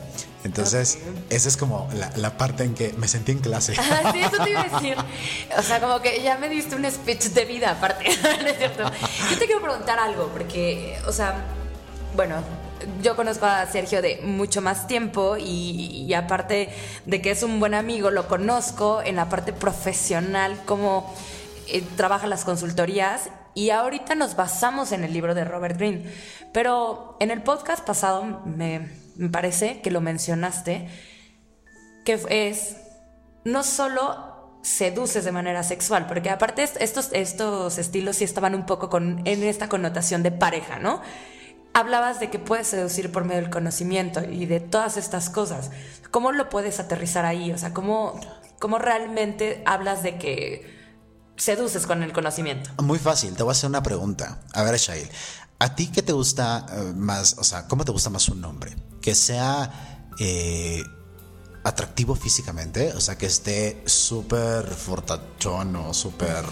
[0.44, 0.98] Entonces,
[1.30, 3.74] esa es como la, parte en que me sentí en clase.
[4.12, 4.96] sí, eso te iba a decir.
[5.56, 8.04] O sea, como que ya me diste un speech de vida aparte,
[8.42, 8.84] ¿no es cierto?
[9.30, 11.44] Yo te quiero preguntar algo, porque, o sea,
[12.14, 12.36] bueno,
[13.02, 16.70] yo conozco a Sergio de mucho más tiempo y, aparte
[17.06, 21.14] de que es un buen amigo, lo conozco en la parte profesional, cómo
[21.66, 26.12] eh, trabaja las consultorías y ahorita nos basamos en el libro de Robert Greene.
[26.52, 30.88] Pero en el podcast pasado me, me parece que lo mencionaste,
[32.04, 32.76] que es
[33.44, 38.90] no solo seduces de manera sexual, porque aparte estos, estos estilos sí estaban un poco
[38.90, 41.00] con, en esta connotación de pareja, ¿no?
[41.74, 45.70] Hablabas de que puedes seducir por medio del conocimiento y de todas estas cosas.
[46.10, 47.52] ¿Cómo lo puedes aterrizar ahí?
[47.52, 48.20] O sea, ¿cómo,
[48.58, 50.78] cómo realmente hablas de que
[51.36, 52.70] seduces con el conocimiento?
[52.82, 54.40] Muy fácil, te voy a hacer una pregunta.
[54.52, 55.08] A ver, Shail,
[55.58, 57.36] ¿a ti qué te gusta eh, más?
[57.38, 58.74] O sea, ¿cómo te gusta más un nombre?
[59.00, 60.04] Que sea...
[60.20, 60.82] Eh,
[61.64, 66.44] atractivo físicamente, o sea, que esté súper fortachón o súper...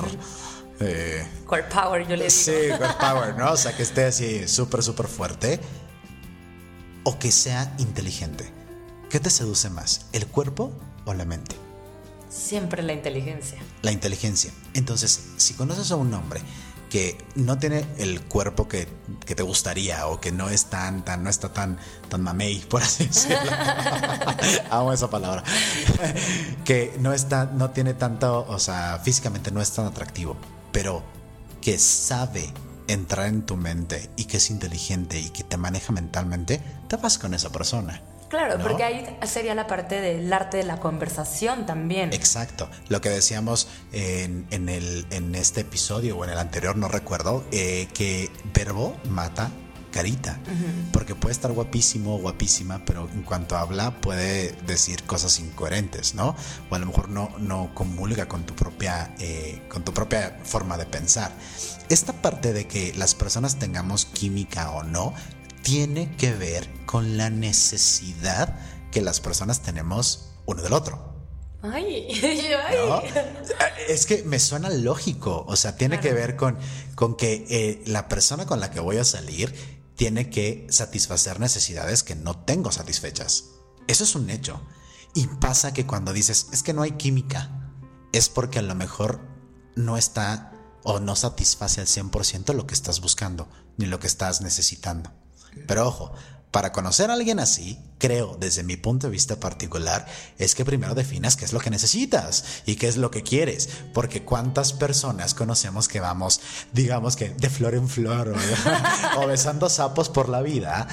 [0.81, 2.31] Eh, core power, yo le digo.
[2.31, 3.53] Sí, core power, ¿no?
[3.53, 5.61] O sea, que esté así súper, súper fuerte.
[7.05, 8.53] O que sea inteligente.
[9.11, 10.73] ¿Qué te seduce más, el cuerpo
[11.05, 11.55] o la mente?
[12.29, 13.59] Siempre la inteligencia.
[13.83, 14.53] La inteligencia.
[14.75, 16.41] Entonces, si conoces a un hombre
[16.91, 18.87] que no tiene el cuerpo que,
[19.25, 23.07] te gustaría o que no es tan, tan, no está tan, tan mamey, por así
[23.07, 23.39] decirlo.
[24.71, 25.45] Amo esa palabra.
[26.65, 30.37] que no está, no tiene tanto, o sea, físicamente no es tan atractivo
[30.77, 31.03] pero
[31.63, 32.53] que sabe
[32.87, 37.17] entrar en tu mente y que es inteligente y que te maneja mentalmente, te vas
[37.17, 38.03] con esa persona.
[38.29, 42.13] Claro, porque ahí sería la parte del arte de la conversación también.
[42.13, 42.69] Exacto.
[42.91, 47.89] Lo que decíamos en, el, en este episodio o en el anterior, no recuerdo, eh,
[47.95, 49.51] que verbo mata
[49.97, 50.39] carita,
[50.93, 56.37] porque puede estar guapísimo o guapísima, pero en cuanto habla puede decir cosas incoherentes, ¿no?
[56.69, 60.77] O a lo mejor no, no comulga con tu propia, eh, con tu propia forma
[60.77, 61.33] de pensar.
[61.89, 65.15] Esta parte de que las personas tengamos química o no,
[65.63, 68.55] tiene que ver con la necesidad
[68.93, 71.17] que las personas tenemos uno del otro.
[71.63, 73.03] Ay, ay.
[73.89, 76.59] Es que me suena lógico, o sea, tiene que ver con,
[76.95, 79.55] con que eh, la persona con la que voy a salir
[79.97, 83.45] tiene que satisfacer necesidades que no tengo satisfechas.
[83.87, 84.61] Eso es un hecho.
[85.15, 87.73] Y pasa que cuando dices, es que no hay química,
[88.13, 89.21] es porque a lo mejor
[89.75, 90.53] no está
[90.85, 95.11] o no satisface al 100% lo que estás buscando, ni lo que estás necesitando.
[95.67, 96.13] Pero ojo,
[96.57, 100.07] para conocer a alguien así, creo, desde mi punto de vista particular,
[100.39, 103.69] es que primero definas qué es lo que necesitas y qué es lo que quieres.
[103.93, 106.41] Porque cuántas personas conocemos que vamos,
[106.73, 108.35] digamos que de flor en flor
[109.19, 110.89] o, besando sapos por la vida,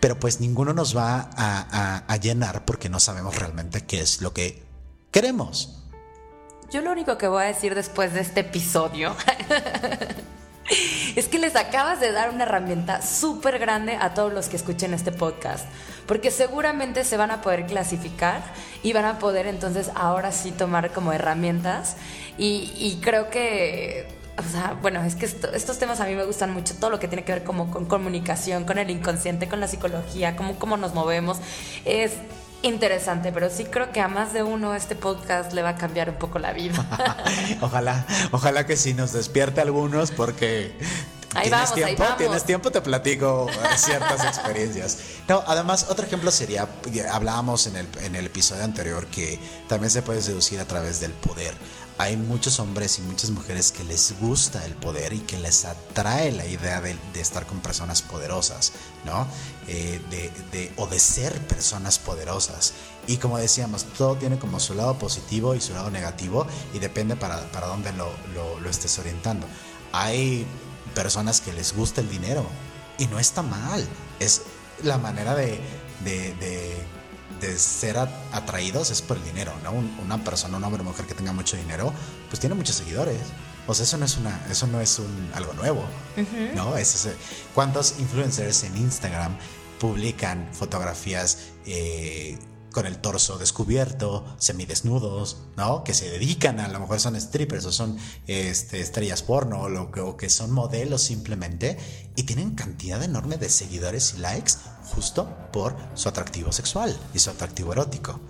[0.00, 4.34] pero pues ninguno nos va a, a llenar porque no sabemos realmente qué es lo
[4.34, 4.64] que
[5.12, 5.84] queremos.
[6.72, 9.14] Yo lo único que voy a decir después de este episodio
[11.16, 14.94] es que les acabas de dar una herramienta súper grande a todos los que escuchen
[14.94, 15.66] este podcast,
[16.06, 18.42] porque seguramente se van a poder clasificar
[18.82, 21.96] y van a poder entonces ahora sí tomar como herramientas.
[22.36, 26.74] Y, creo que o sea, bueno, es que estos temas a mí me gustan mucho,
[26.74, 30.34] todo lo que tiene que ver como con comunicación, con el inconsciente, con la psicología,
[30.34, 31.38] cómo, cómo nos movemos,
[31.84, 32.14] es
[32.64, 36.10] interesante, pero sí creo que a más de uno este podcast le va a cambiar
[36.10, 36.74] un poco la vida.
[37.60, 40.76] ojalá, ojalá que sí nos despierte algunos porque
[41.34, 42.02] Ahí ¿Tienes vamos, tiempo?
[42.04, 42.14] ahí.
[42.16, 42.70] ¿Tienes tiempo?
[42.70, 44.98] Te platico ciertas experiencias.
[45.28, 46.68] No, además, otro ejemplo sería,
[47.10, 51.10] hablábamos en el, en el episodio anterior que también se puede seducir a través del
[51.10, 51.54] poder.
[51.98, 56.30] Hay muchos hombres y muchas mujeres que les gusta el poder y que les atrae
[56.32, 58.72] la idea de, de estar con personas poderosas,
[59.04, 59.26] ¿no?
[59.66, 62.74] Eh, de, de, o de ser personas poderosas.
[63.06, 67.16] Y como decíamos, todo tiene como su lado positivo y su lado negativo y depende
[67.16, 69.46] para, para dónde lo, lo, lo estés orientando.
[69.92, 70.46] Hay
[70.94, 72.44] personas que les gusta el dinero
[72.98, 73.86] y no está mal.
[74.20, 74.42] Es
[74.82, 75.58] la manera de,
[76.04, 76.76] de, de,
[77.40, 77.96] de ser
[78.32, 79.72] atraídos es por el dinero, ¿no?
[80.02, 81.92] una persona, un hombre o mujer que tenga mucho dinero,
[82.28, 83.20] pues tiene muchos seguidores.
[83.66, 85.84] O sea, eso no es una, eso no es un algo nuevo,
[86.16, 86.54] uh -huh.
[86.54, 86.76] ¿no?
[86.76, 87.14] Es ese,
[87.54, 89.36] ¿Cuántos influencers en Instagram
[89.78, 92.38] publican fotografías eh,
[92.72, 95.84] con el torso descubierto, semidesnudos, ¿no?
[95.84, 97.96] Que se dedican a, a lo mejor son strippers o son
[98.26, 101.78] este, estrellas porno o, lo, o que son modelos simplemente
[102.16, 104.54] y tienen cantidad enorme de seguidores y likes
[104.92, 108.20] justo por su atractivo sexual y su atractivo erótico.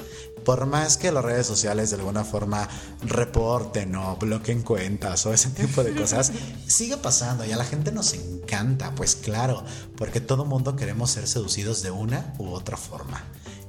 [0.44, 2.68] Por más que las redes sociales de alguna forma
[3.02, 6.32] reporten o bloqueen cuentas o ese tipo de cosas,
[6.66, 9.64] sigue pasando y a la gente nos encanta, pues claro,
[9.96, 13.22] porque todo mundo queremos ser seducidos de una u otra forma.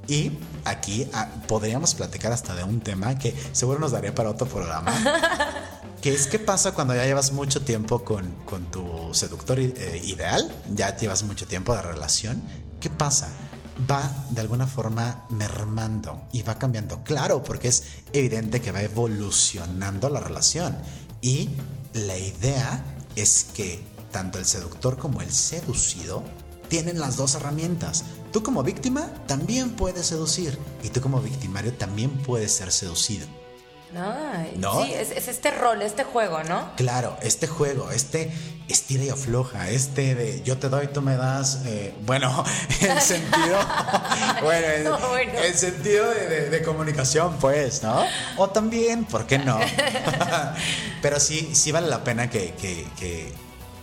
[0.08, 4.48] Y aquí ah, podríamos platicar hasta de un tema que seguro nos daría para otro
[4.48, 4.94] programa.
[6.02, 10.54] que es qué pasa cuando ya llevas mucho tiempo con, con tu seductor eh, ideal,
[10.72, 12.44] ya llevas mucho tiempo de relación.
[12.80, 13.30] ¿Qué pasa?
[13.90, 17.04] Va de alguna forma mermando y va cambiando.
[17.04, 17.84] Claro, porque es
[18.14, 20.78] evidente que va evolucionando la relación.
[21.22, 21.50] Y
[21.94, 22.84] la idea
[23.16, 26.24] es que tanto el seductor como el seducido
[26.70, 28.06] tienen las dos herramientas.
[28.32, 33.28] Tú como víctima también puedes seducir y tú como victimario también puedes ser seducido.
[33.98, 34.84] Ay, ¿No?
[34.84, 36.76] Sí, es, es, este rol, este juego, ¿no?
[36.76, 38.32] Claro, este juego, este
[38.68, 42.44] estira y afloja, este de yo te doy, tú me das, eh, bueno,
[42.82, 43.58] en sentido,
[44.42, 45.32] bueno, en, No, bueno.
[45.40, 48.04] en sentido de, de- de comunicación, pues, ¿no?
[48.38, 49.60] O también, ¿por qué no?
[51.02, 53.32] Pero sí, sí vale la pena que, que- que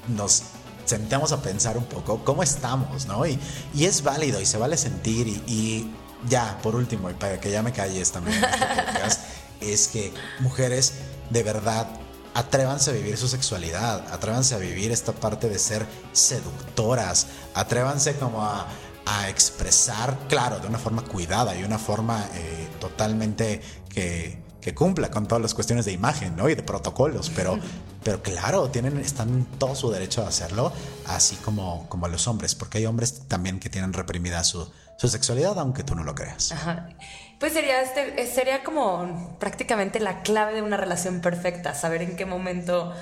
[0.09, 0.43] nos
[0.85, 3.25] sentemos a pensar un poco cómo estamos, ¿no?
[3.27, 3.39] Y,
[3.75, 5.95] y es válido y se vale sentir y, y
[6.29, 9.21] ya, por último, y para que ya me calles también en este podcast,
[9.61, 10.95] es que mujeres
[11.31, 11.87] de verdad
[12.35, 18.43] atrévanse a vivir su sexualidad, atrévanse a vivir esta parte de ser seductoras, atrévanse como
[18.43, 18.67] a,
[19.07, 25.11] a expresar, claro, de una forma cuidada y una forma eh, totalmente que, que cumpla
[25.11, 26.49] con todas las cuestiones de imagen ¿no?
[26.49, 27.59] y de protocolos, pero,
[28.03, 30.73] pero claro, tienen, están en todo su derecho a hacerlo,
[31.07, 35.59] así como, como los hombres, porque hay hombres también que tienen reprimida su, su sexualidad,
[35.59, 36.53] aunque tú no lo creas.
[36.53, 36.89] Ajá.
[37.43, 42.25] Pues sería, este, sería como prácticamente la clave de una relación perfecta, saber en qué
[42.25, 42.95] momento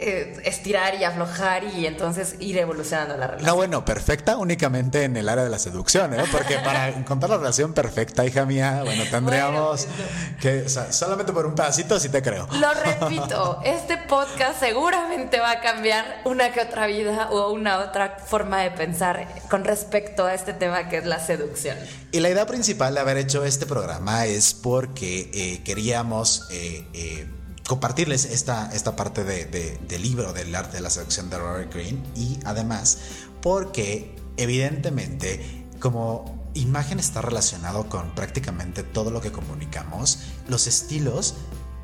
[0.00, 3.46] eh, estirar y aflojar y entonces ir evolucionando la relación.
[3.46, 6.24] No, bueno, perfecta únicamente en el área de la seducción, ¿eh?
[6.30, 11.32] Porque para encontrar la relación perfecta, hija mía, bueno, tendríamos Bueno, que, o sea, solamente
[11.32, 12.46] por un pedacito sí te creo.
[12.52, 18.18] Lo repito, este podcast seguramente va a cambiar una que otra vida o una otra
[18.24, 21.76] forma de pensar con respecto a este tema que es la seducción.
[22.12, 27.26] Y la idea principal de haber hecho este programa es porque eh, queríamos eh,
[27.66, 31.72] compartirles esta, esta parte de- de- del libro del arte de la seducción de Robert
[31.72, 32.98] Greene y además
[33.42, 41.34] porque evidentemente como imagen está relacionado con prácticamente todo lo que comunicamos, los estilos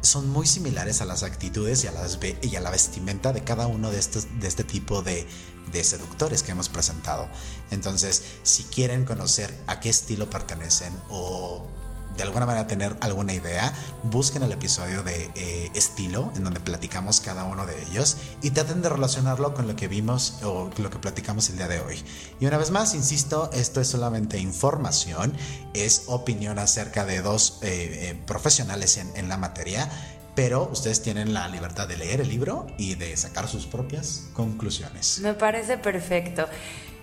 [0.01, 3.67] son muy similares a las actitudes y a, las y a la vestimenta de cada
[3.67, 5.27] uno de, estos, de este tipo de,
[5.71, 7.29] de seductores que hemos presentado.
[7.71, 11.69] Entonces, si quieren conocer a qué estilo pertenecen o
[12.17, 13.73] de alguna manera tener alguna idea,
[14.05, 18.83] busquen el episodio de eh, estilo en donde platicamos cada uno de ellos y traten
[18.83, 22.03] de relacionarlo con lo que vimos o lo que platicamos el día de hoy.
[22.41, 25.33] Y una vez más, insisto, esto es solamente información,
[25.75, 29.91] es opinión acerca de dos eh, eh, profesionales en, en la materia.
[30.35, 35.19] Pero ustedes tienen la libertad de leer el libro y de sacar sus propias conclusiones.
[35.21, 36.47] Me parece perfecto.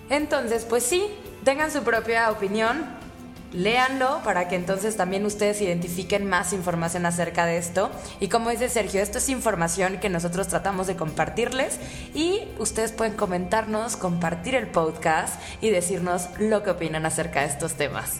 [0.09, 1.05] Entonces, pues sí,
[1.43, 2.83] tengan su propia opinión,
[3.51, 7.91] léanlo para que entonces también ustedes identifiquen más información acerca de esto.
[8.19, 11.79] Y como dice Sergio, esto es información que nosotros tratamos de compartirles
[12.13, 17.73] y ustedes pueden comentarnos, compartir el podcast y decirnos lo que opinan acerca de estos
[17.73, 18.17] temas.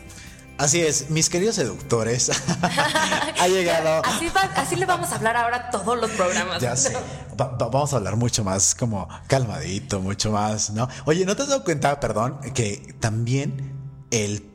[0.58, 2.30] Así es, mis queridos seductores,
[3.40, 4.02] ha llegado...
[4.04, 6.62] Así, va- así le vamos a hablar ahora a todos los programas.
[6.62, 6.94] Ya sé.
[7.40, 10.90] Va- va- vamos a hablar mucho más como calmadito, mucho más, ¿no?
[11.06, 13.72] Oye, ¿no te has dado cuenta, perdón, que también
[14.12, 14.46] el...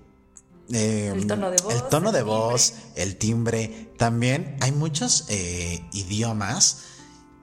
[0.73, 3.03] eh, El tono de voz, el tono el de voz, timbre.
[3.03, 6.79] el timbre, también hay muchos eh, idiomas,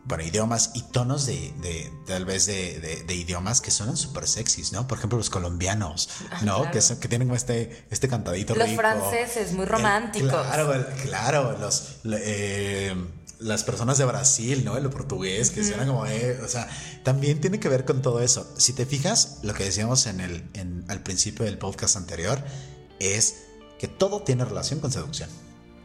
[0.06, 4.28] bueno, idiomas y tonos de, de- tal vez de, de- de idiomas que suenan súper
[4.28, 4.88] sexys, ¿no?
[4.88, 6.28] Por ejemplo, los colombianos, ¿no?
[6.32, 6.72] Ah, claro.
[6.72, 8.82] Que, son- que tienen como este, este cantadito Los rico.
[8.82, 10.30] franceses, muy El- románticos.
[10.32, 12.96] claro, el- claro, los, eh,
[13.38, 14.76] las personas de Brasil, ¿no?
[14.78, 16.68] El portugués, que suena como, eh, o sea,
[17.04, 18.52] también tiene que ver con todo eso.
[18.58, 22.44] Si te fijas, lo que decíamos en el, en- al principio del podcast anterior
[23.02, 23.46] es
[23.80, 25.30] que todo tiene relación con seducción.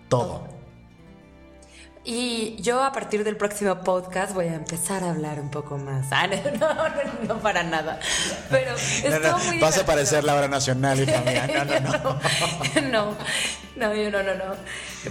[0.09, 0.56] Todo.
[2.09, 6.07] Y yo a partir del próximo podcast voy a empezar a hablar un poco más.
[6.13, 6.27] Ah,
[6.61, 7.99] no, no, no, no, para nada.
[8.49, 8.77] Pero
[9.11, 11.47] No, no, muy vas a aparecer la hora nacional, hija mía.
[11.57, 12.21] No, no,
[12.81, 12.91] no.
[12.91, 13.17] no,
[13.77, 14.55] no, yo no, no, no.